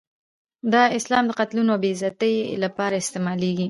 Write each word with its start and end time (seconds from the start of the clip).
دا 0.73 0.83
اسلام 0.97 1.23
د 1.27 1.31
قتلونو 1.39 1.69
او 1.75 1.81
بې 1.83 1.89
عزتۍ 1.95 2.35
لپاره 2.63 2.95
استعمالېږي. 3.01 3.59